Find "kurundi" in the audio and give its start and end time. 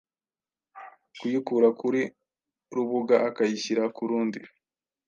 3.95-4.39